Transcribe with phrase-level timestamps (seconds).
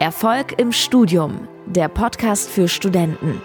[0.00, 3.42] Erfolg im Studium, der Podcast für Studenten.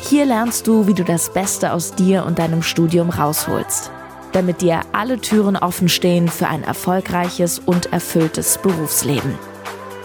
[0.00, 3.90] Hier lernst du, wie du das Beste aus dir und deinem Studium rausholst,
[4.32, 9.34] damit dir alle Türen offen stehen für ein erfolgreiches und erfülltes Berufsleben.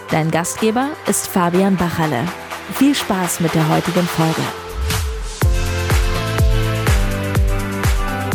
[0.09, 2.25] Dein Gastgeber ist Fabian Bachalle.
[2.73, 4.41] Viel Spaß mit der heutigen Folge.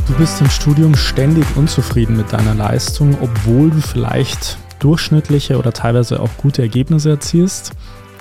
[0.06, 4.56] Du bist im Studium ständig unzufrieden mit deiner Leistung, obwohl du vielleicht
[4.86, 7.72] durchschnittliche oder teilweise auch gute Ergebnisse erzielst.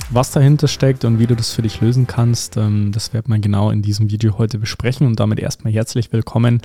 [0.09, 3.39] Was dahinter steckt und wie du das für dich lösen kannst, ähm, das werden wir
[3.39, 6.61] genau in diesem Video heute besprechen und damit erstmal herzlich willkommen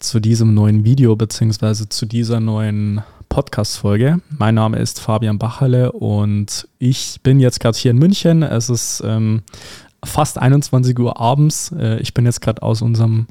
[0.00, 1.90] zu diesem neuen Video bzw.
[1.90, 4.20] zu dieser neuen Podcast-Folge.
[4.30, 8.42] Mein Name ist Fabian Bacherle und ich bin jetzt gerade hier in München.
[8.42, 9.42] Es ist ähm,
[10.02, 11.70] fast 21 Uhr abends.
[11.78, 13.26] Äh, ich bin jetzt gerade aus unserem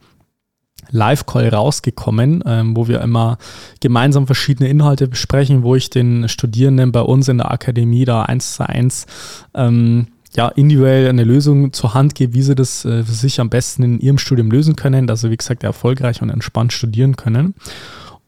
[0.92, 3.38] Live-Call rausgekommen, ähm, wo wir immer
[3.80, 8.56] gemeinsam verschiedene Inhalte besprechen, wo ich den Studierenden bei uns in der Akademie da eins
[8.56, 9.06] zu eins
[9.54, 13.50] ähm, ja, individuell eine Lösung zur Hand gebe, wie sie das äh, für sich am
[13.50, 17.56] besten in ihrem Studium lösen können, dass sie, wie gesagt, erfolgreich und entspannt studieren können.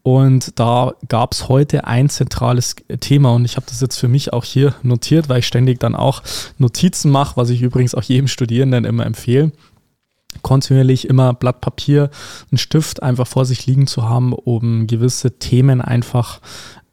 [0.02, 4.32] Und da gab es heute ein zentrales Thema und ich habe das jetzt für mich
[4.34, 6.24] auch hier notiert, weil ich ständig dann auch
[6.58, 9.52] Notizen mache, was ich übrigens auch jedem Studierenden immer empfehle
[10.42, 12.10] kontinuierlich immer Blatt Papier,
[12.52, 16.40] einen Stift einfach vor sich liegen zu haben, um gewisse Themen einfach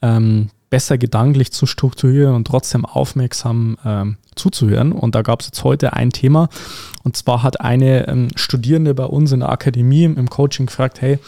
[0.03, 4.92] ähm, besser gedanklich zu strukturieren und trotzdem aufmerksam ähm, zuzuhören.
[4.92, 6.50] Und da gab es jetzt heute ein Thema.
[7.02, 11.19] Und zwar hat eine ähm, Studierende bei uns in der Akademie im Coaching gefragt, hey,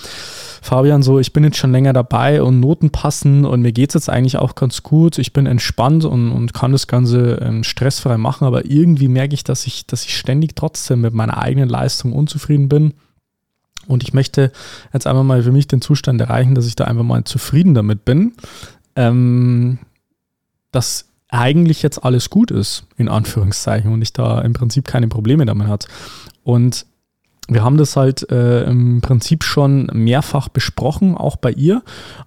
[0.60, 3.94] Fabian, so, ich bin jetzt schon länger dabei und Noten passen und mir geht es
[3.94, 5.16] jetzt eigentlich auch ganz gut.
[5.16, 9.44] Ich bin entspannt und, und kann das Ganze ähm, stressfrei machen, aber irgendwie merke ich,
[9.44, 12.92] dass ich, dass ich ständig trotzdem mit meiner eigenen Leistung unzufrieden bin.
[13.86, 14.52] Und ich möchte
[14.92, 18.04] jetzt einfach mal für mich den Zustand erreichen, dass ich da einfach mal zufrieden damit
[18.04, 18.34] bin,
[18.98, 19.78] ähm,
[20.72, 25.46] dass eigentlich jetzt alles gut ist, in Anführungszeichen, und ich da im Prinzip keine Probleme
[25.46, 25.86] damit hat.
[26.42, 26.84] Und
[27.50, 31.82] wir haben das halt äh, im Prinzip schon mehrfach besprochen, auch bei ihr.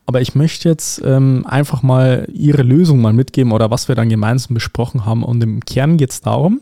[0.05, 4.09] Aber ich möchte jetzt ähm, einfach mal ihre Lösung mal mitgeben oder was wir dann
[4.09, 5.23] gemeinsam besprochen haben.
[5.23, 6.61] Und im Kern geht es darum,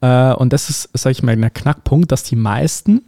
[0.00, 3.02] äh, und das ist, sage ich mal, der Knackpunkt, dass die meisten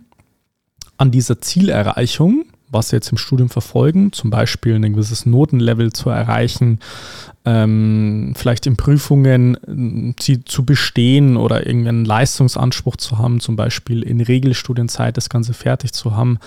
[0.98, 6.10] an dieser Zielerreichung was sie jetzt im Studium verfolgen, zum Beispiel ein gewisses Notenlevel zu
[6.10, 6.81] erreichen,
[7.44, 14.03] ähm, vielleicht in Prüfungen sie äh, zu bestehen oder irgendeinen Leistungsanspruch zu haben, zum Beispiel
[14.03, 16.38] in Regelstudienzeit das Ganze fertig zu haben,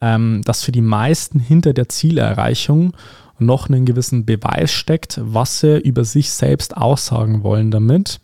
[0.00, 2.92] ähm, dass für die meisten hinter der Zielerreichung
[3.38, 8.20] noch einen gewissen Beweis steckt, was sie über sich selbst aussagen wollen damit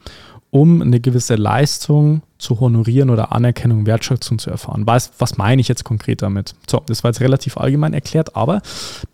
[0.51, 4.87] um eine gewisse Leistung zu honorieren oder Anerkennung, Wertschätzung zu erfahren.
[4.87, 6.55] Was, was meine ich jetzt konkret damit?
[6.69, 8.63] So, das war jetzt relativ allgemein erklärt, aber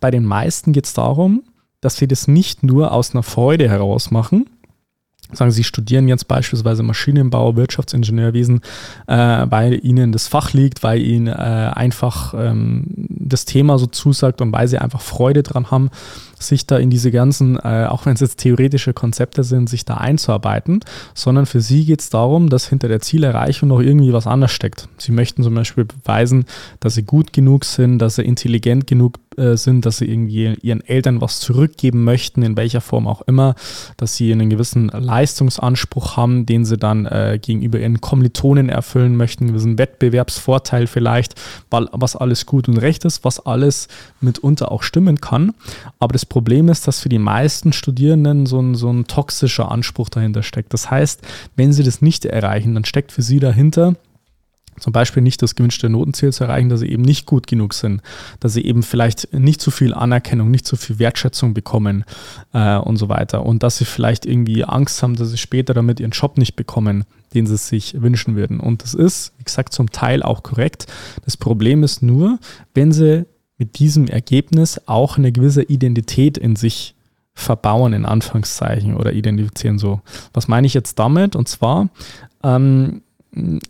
[0.00, 1.42] bei den meisten geht es darum,
[1.80, 4.46] dass wir das nicht nur aus einer Freude heraus machen,
[5.32, 8.60] sagen, Sie studieren jetzt beispielsweise Maschinenbau, Wirtschaftsingenieurwesen,
[9.06, 14.40] äh, weil Ihnen das Fach liegt, weil Ihnen äh, einfach ähm, das Thema so zusagt
[14.40, 15.90] und weil Sie einfach Freude dran haben,
[16.46, 19.94] sich da in diese ganzen, äh, auch wenn es jetzt theoretische Konzepte sind, sich da
[19.94, 20.80] einzuarbeiten,
[21.14, 24.88] sondern für Sie geht es darum, dass hinter der Zielerreichung noch irgendwie was anderes steckt.
[24.98, 26.44] Sie möchten zum Beispiel beweisen,
[26.80, 30.80] dass Sie gut genug sind, dass Sie intelligent genug äh, sind, dass sie irgendwie ihren
[30.80, 33.54] Eltern was zurückgeben möchten, in welcher Form auch immer,
[33.96, 39.44] dass sie einen gewissen Leistungsanspruch haben, den sie dann äh, gegenüber ihren Kommilitonen erfüllen möchten,
[39.44, 41.34] einen gewissen Wettbewerbsvorteil vielleicht,
[41.70, 43.88] weil was alles gut und recht ist, was alles
[44.20, 45.52] mitunter auch stimmen kann.
[45.98, 50.08] Aber das Problem ist, dass für die meisten Studierenden so ein, so ein toxischer Anspruch
[50.08, 50.72] dahinter steckt.
[50.72, 51.22] Das heißt,
[51.56, 53.94] wenn sie das nicht erreichen, dann steckt für sie dahinter,
[54.78, 58.02] zum Beispiel nicht das gewünschte Notenziel zu erreichen, dass sie eben nicht gut genug sind,
[58.40, 62.04] dass sie eben vielleicht nicht so viel Anerkennung, nicht so viel Wertschätzung bekommen
[62.52, 63.44] äh, und so weiter.
[63.44, 67.04] Und dass sie vielleicht irgendwie Angst haben, dass sie später damit ihren Job nicht bekommen,
[67.34, 68.60] den sie sich wünschen würden.
[68.60, 70.86] Und das ist, wie gesagt, zum Teil auch korrekt.
[71.24, 72.38] Das Problem ist nur,
[72.74, 73.26] wenn sie
[73.58, 76.94] mit diesem Ergebnis auch eine gewisse Identität in sich
[77.34, 80.00] verbauen, in Anführungszeichen, oder identifizieren so.
[80.32, 81.34] Was meine ich jetzt damit?
[81.34, 81.88] Und zwar,
[82.42, 83.02] ähm,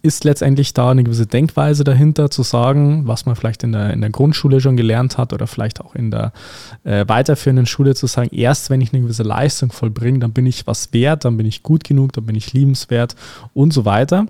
[0.02, 4.00] ist letztendlich da eine gewisse Denkweise dahinter, zu sagen, was man vielleicht in der, in
[4.00, 6.32] der Grundschule schon gelernt hat oder vielleicht auch in der
[6.84, 10.66] äh, weiterführenden Schule zu sagen, erst wenn ich eine gewisse Leistung vollbringe, dann bin ich
[10.66, 13.16] was wert, dann bin ich gut genug, dann bin ich liebenswert
[13.54, 14.26] und so weiter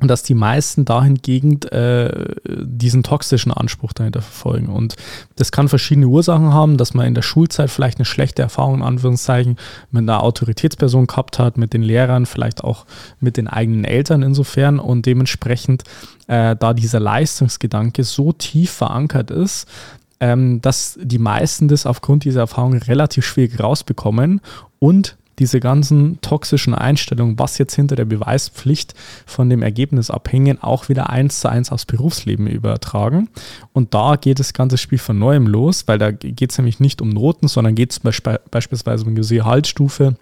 [0.00, 4.68] und dass die meisten dahingegen äh, diesen toxischen Anspruch dahinter verfolgen.
[4.68, 4.94] Und
[5.36, 8.82] das kann verschiedene Ursachen haben, dass man in der Schulzeit vielleicht eine schlechte Erfahrung in
[8.82, 9.56] Anführungszeichen
[9.90, 12.86] mit einer Autoritätsperson gehabt hat, mit den Lehrern, vielleicht auch
[13.18, 15.82] mit den eigenen Eltern insofern und dementsprechend
[16.28, 19.66] äh, da dieser Leistungsgedanke so tief verankert ist,
[20.20, 24.40] ähm, dass die meisten das aufgrund dieser Erfahrung relativ schwierig rausbekommen
[24.78, 28.94] und diese ganzen toxischen Einstellungen, was jetzt hinter der Beweispflicht
[29.26, 33.28] von dem Ergebnis abhängen, auch wieder eins zu eins aufs Berufsleben übertragen.
[33.72, 37.00] Und da geht das ganze Spiel von neuem los, weil da geht es nämlich nicht
[37.00, 38.00] um Noten, sondern geht es
[38.50, 40.16] beispielsweise um eine Gehaltsstufe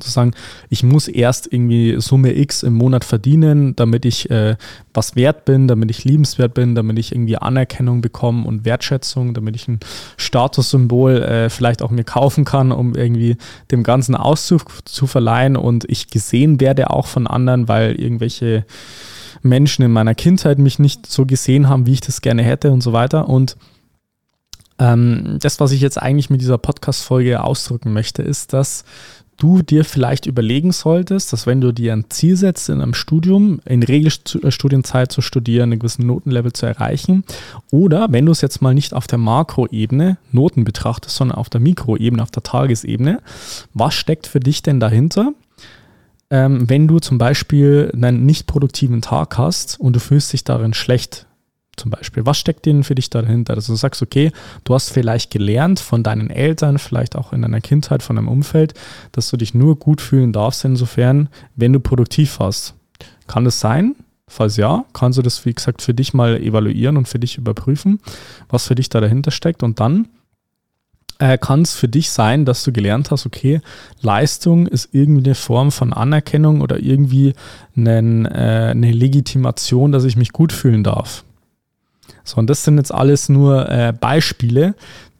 [0.00, 0.32] zu sagen,
[0.70, 4.56] ich muss erst irgendwie Summe X im Monat verdienen, damit ich äh,
[4.94, 9.54] was wert bin, damit ich liebenswert bin, damit ich irgendwie Anerkennung bekomme und Wertschätzung, damit
[9.56, 9.80] ich ein
[10.16, 13.36] Statussymbol äh, vielleicht auch mir kaufen kann, um irgendwie
[13.70, 18.64] dem Ganzen Auszug zu verleihen und ich gesehen werde auch von anderen, weil irgendwelche
[19.42, 22.80] Menschen in meiner Kindheit mich nicht so gesehen haben, wie ich das gerne hätte und
[22.80, 23.28] so weiter.
[23.28, 23.56] Und
[24.78, 28.84] ähm, das, was ich jetzt eigentlich mit dieser Podcast-Folge ausdrücken möchte, ist, dass
[29.42, 33.60] du dir vielleicht überlegen solltest, dass wenn du dir ein Ziel setzt in einem Studium,
[33.64, 37.24] in Regelstudienzeit zu studieren, einen gewissen Notenlevel zu erreichen,
[37.72, 41.60] oder wenn du es jetzt mal nicht auf der Makroebene Noten betrachtest, sondern auf der
[41.60, 43.20] Mikroebene, auf der Tagesebene,
[43.74, 45.32] was steckt für dich denn dahinter?
[46.30, 50.72] Ähm, wenn du zum Beispiel einen nicht produktiven Tag hast und du fühlst dich darin
[50.72, 51.26] schlecht,
[51.76, 52.26] zum Beispiel?
[52.26, 53.54] Was steckt denn für dich dahinter?
[53.54, 54.30] Dass du sagst, okay,
[54.64, 58.74] du hast vielleicht gelernt von deinen Eltern, vielleicht auch in deiner Kindheit, von deinem Umfeld,
[59.12, 62.74] dass du dich nur gut fühlen darfst, insofern, wenn du produktiv warst.
[63.26, 63.96] Kann das sein?
[64.28, 68.00] Falls ja, kannst du das, wie gesagt, für dich mal evaluieren und für dich überprüfen,
[68.48, 69.62] was für dich da dahinter steckt.
[69.62, 70.08] Und dann
[71.18, 73.60] äh, kann es für dich sein, dass du gelernt hast, okay,
[74.00, 77.34] Leistung ist irgendwie eine Form von Anerkennung oder irgendwie
[77.76, 81.24] einen, äh, eine Legitimation, dass ich mich gut fühlen darf.
[82.24, 84.74] So, und das sind jetzt alles nur äh, Beispiele,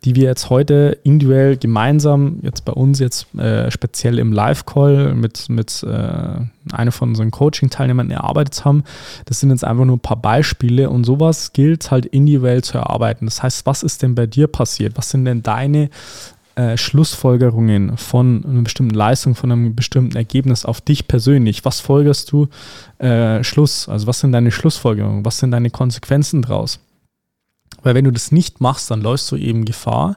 [0.04, 5.48] die wir jetzt heute individuell gemeinsam, jetzt bei uns jetzt äh, speziell im Live-Call mit,
[5.48, 8.82] mit äh, einer von unseren Coaching-Teilnehmern erarbeitet haben.
[9.26, 13.26] Das sind jetzt einfach nur ein paar Beispiele und sowas gilt halt individuell zu erarbeiten.
[13.26, 14.94] Das heißt, was ist denn bei dir passiert?
[14.96, 15.88] Was sind denn deine
[16.56, 21.64] äh, Schlussfolgerungen von einer bestimmten Leistung, von einem bestimmten Ergebnis auf dich persönlich?
[21.64, 22.48] Was folgerst du
[22.98, 23.88] äh, Schluss?
[23.88, 25.24] Also was sind deine Schlussfolgerungen?
[25.24, 26.80] Was sind deine Konsequenzen draus?
[27.82, 30.16] Weil wenn du das nicht machst, dann läufst du eben Gefahr,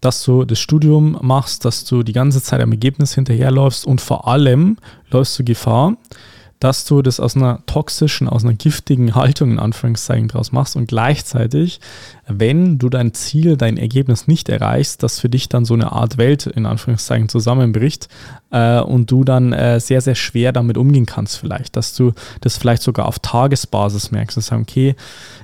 [0.00, 4.28] dass du das Studium machst, dass du die ganze Zeit am Ergebnis hinterherläufst und vor
[4.28, 4.76] allem
[5.10, 5.96] läufst du Gefahr,
[6.60, 10.88] dass du das aus einer toxischen, aus einer giftigen Haltung in Anführungszeichen draus machst und
[10.88, 11.80] gleichzeitig,
[12.26, 16.18] wenn du dein Ziel, dein Ergebnis nicht erreichst, dass für dich dann so eine Art
[16.18, 18.08] Welt in Anführungszeichen zusammenbricht
[18.50, 22.56] äh, und du dann äh, sehr, sehr schwer damit umgehen kannst vielleicht, dass du das
[22.56, 24.96] vielleicht sogar auf Tagesbasis merkst und sagst, okay,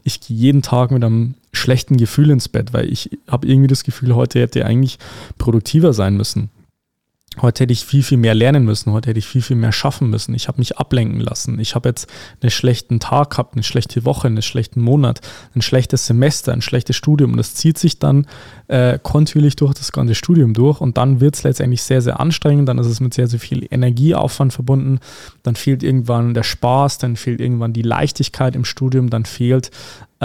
[0.03, 3.85] ich gehe jeden Tag mit einem schlechten Gefühl ins Bett, weil ich habe irgendwie das
[3.85, 4.99] Gefühl, heute hätte eigentlich
[5.39, 6.51] produktiver sein müssen.
[7.43, 8.93] Heute hätte ich viel, viel mehr lernen müssen.
[8.93, 10.35] Heute hätte ich viel, viel mehr schaffen müssen.
[10.35, 11.59] Ich habe mich ablenken lassen.
[11.59, 12.09] Ich habe jetzt
[12.41, 15.21] einen schlechten Tag gehabt, eine schlechte Woche, einen schlechten Monat,
[15.55, 17.33] ein schlechtes Semester, ein schlechtes Studium.
[17.33, 18.27] Und das zieht sich dann
[18.69, 20.81] äh, kontinuierlich durch das ganze Studium durch.
[20.81, 22.69] Und dann wird es letztendlich sehr, sehr anstrengend.
[22.69, 25.01] Dann ist es mit sehr, sehr viel Energieaufwand verbunden.
[25.43, 29.73] Dann fehlt irgendwann der Spaß, dann fehlt irgendwann die Leichtigkeit im Studium, dann fehlt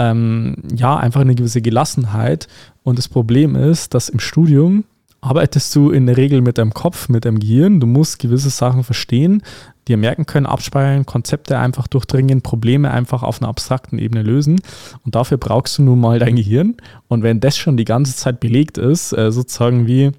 [0.00, 2.48] ähm, ja einfach eine gewisse Gelassenheit.
[2.82, 4.84] Und das Problem ist, dass im Studium
[5.20, 7.78] arbeitest du in der Regel mit deinem Kopf, mit deinem Gehirn.
[7.78, 9.42] Du musst gewisse Sachen verstehen,
[9.86, 14.60] dir merken können, abspeichern, Konzepte einfach durchdringen, Probleme einfach auf einer abstrakten Ebene lösen.
[15.04, 16.76] Und dafür brauchst du nun mal dein Gehirn.
[17.08, 20.12] Und wenn das schon die ganze Zeit belegt ist, äh, sozusagen wie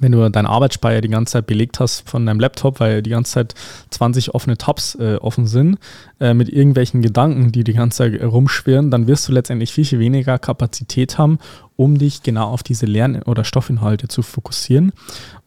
[0.00, 3.32] wenn du deinen Arbeitsspeicher die ganze Zeit belegt hast von deinem Laptop, weil die ganze
[3.32, 3.54] Zeit
[3.90, 5.78] 20 offene Tabs äh, offen sind,
[6.18, 9.98] äh, mit irgendwelchen Gedanken, die die ganze Zeit rumschwirren, dann wirst du letztendlich viel, viel
[9.98, 11.38] weniger Kapazität haben,
[11.76, 14.92] um dich genau auf diese Lern- oder Stoffinhalte zu fokussieren.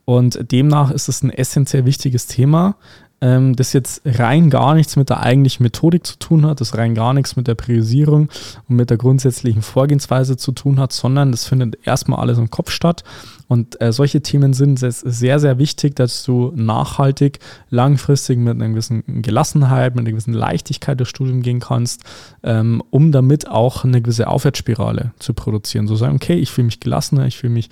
[0.06, 2.76] Und demnach ist es ein essentiell wichtiges Thema,
[3.24, 6.94] ähm, das jetzt rein gar nichts mit der eigentlichen Methodik zu tun hat, das rein
[6.94, 8.30] gar nichts mit der Priorisierung
[8.68, 12.70] und mit der grundsätzlichen Vorgehensweise zu tun hat, sondern das findet erstmal alles im Kopf
[12.70, 13.06] statt.
[13.48, 19.04] Und äh, solche Themen sind sehr, sehr wichtig, dass du nachhaltig, langfristig mit einer gewissen
[19.22, 22.04] Gelassenheit, mit einer gewissen Leichtigkeit durchs Studium gehen kannst,
[22.44, 25.88] ähm, um damit auch eine gewisse Aufwärtsspirale zu produzieren.
[25.88, 27.70] So sagen, okay, ich fühle mich gelassener, ich fühle mich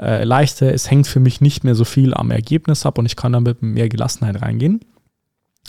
[0.00, 3.16] äh, leichter, es hängt für mich nicht mehr so viel am Ergebnis ab und ich
[3.16, 4.80] kann damit mit mehr Gelassenheit reingehen.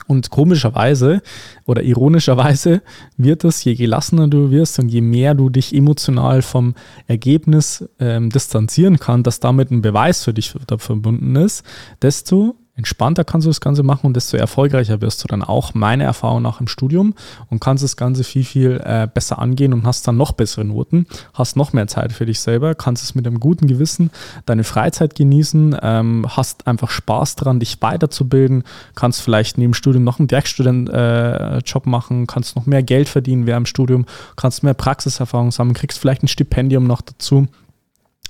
[0.08, 1.22] Und komischerweise
[1.66, 2.82] oder ironischerweise
[3.18, 6.76] wird es, je gelassener du wirst und je mehr du dich emotional vom
[7.08, 11.64] Ergebnis ähm, distanzieren kannst, dass damit ein Beweis für dich verbunden ist,
[12.02, 16.04] desto entspannter kannst du das Ganze machen und desto erfolgreicher wirst du dann auch, meine
[16.04, 17.14] Erfahrung nach im Studium
[17.50, 21.08] und kannst das Ganze viel, viel äh, besser angehen und hast dann noch bessere Noten,
[21.34, 24.12] hast noch mehr Zeit für dich selber, kannst es mit einem guten Gewissen
[24.46, 28.64] deine Freizeit genießen, ähm, hast einfach Spaß dran, dich weiterzubilden,
[28.94, 33.68] kannst vielleicht neben Studium noch einen Werkstudent-Job äh, machen, kannst noch mehr Geld verdienen während
[33.68, 34.06] dem Studium,
[34.36, 37.48] kannst mehr Praxiserfahrung sammeln, kriegst vielleicht ein Stipendium noch dazu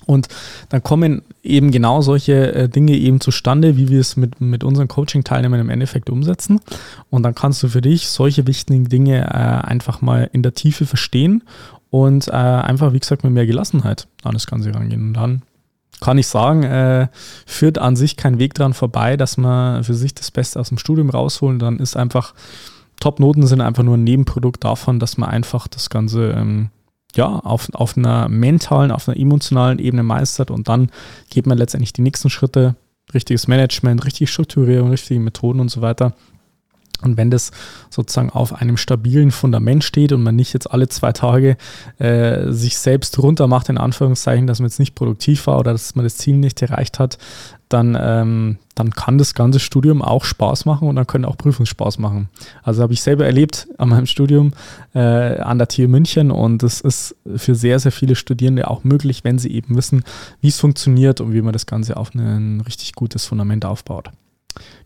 [0.06, 0.28] Und
[0.70, 4.88] dann kommen eben genau solche äh, Dinge eben zustande, wie wir es mit, mit unseren
[4.88, 6.60] Coaching-Teilnehmern im Endeffekt umsetzen.
[7.10, 10.86] Und dann kannst du für dich solche wichtigen Dinge äh, einfach mal in der Tiefe
[10.86, 11.44] verstehen
[11.90, 15.08] und äh, einfach, wie gesagt, mit mehr Gelassenheit an das Ganze rangehen.
[15.08, 15.42] Und dann
[16.02, 17.08] kann ich sagen, äh,
[17.46, 20.78] führt an sich kein Weg dran vorbei, dass man für sich das Beste aus dem
[20.78, 21.60] Studium rausholen.
[21.60, 22.34] Dann ist einfach,
[23.00, 26.70] Top-Noten sind einfach nur ein Nebenprodukt davon, dass man einfach das Ganze ähm,
[27.16, 30.92] ja, auf, auf einer mentalen, auf einer emotionalen Ebene meistert und dann
[31.30, 32.76] geht man letztendlich die nächsten Schritte,
[33.14, 36.14] richtiges Management, richtige Strukturierung, richtige Methoden und so weiter.
[37.06, 37.52] Und wenn das
[37.90, 41.58] sozusagen auf einem stabilen Fundament steht und man nicht jetzt alle zwei Tage
[42.00, 45.96] äh, sich selbst runter macht, in Anführungszeichen, dass man jetzt nicht produktiv war oder dass
[45.96, 47.18] man das Ziel nicht erreicht hat,
[47.70, 51.66] dann, ähm, dann kann das ganze Studium auch Spaß machen und dann können auch Prüfungen
[51.66, 52.30] Spaß machen.
[52.64, 54.54] Also habe ich selber erlebt an meinem Studium
[54.94, 59.24] äh, an der TU München und das ist für sehr, sehr viele Studierende auch möglich,
[59.24, 60.04] wenn sie eben wissen,
[60.42, 64.12] wie es funktioniert und wie man das Ganze auf ein richtig gutes Fundament aufbaut.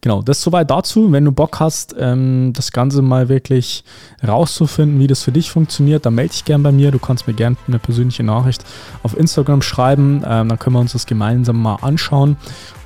[0.01, 1.11] Genau, das soweit dazu.
[1.11, 3.83] Wenn du Bock hast, ähm, das Ganze mal wirklich
[4.25, 6.91] rauszufinden, wie das für dich funktioniert, dann melde dich gerne bei mir.
[6.91, 8.63] Du kannst mir gerne eine persönliche Nachricht
[9.03, 10.23] auf Instagram schreiben.
[10.25, 12.37] Ähm, dann können wir uns das gemeinsam mal anschauen.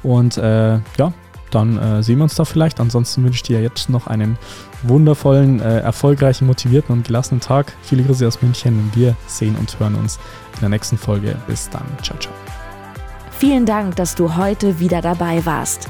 [0.01, 1.13] Und äh, ja,
[1.51, 2.79] dann äh, sehen wir uns da vielleicht.
[2.79, 4.37] Ansonsten wünsche ich dir jetzt noch einen
[4.81, 7.73] wundervollen, äh, erfolgreichen, motivierten und gelassenen Tag.
[7.83, 10.17] Viele Grüße aus München und wir sehen und hören uns
[10.55, 11.35] in der nächsten Folge.
[11.47, 11.85] Bis dann.
[12.01, 12.33] Ciao, ciao.
[13.37, 15.89] Vielen Dank, dass du heute wieder dabei warst.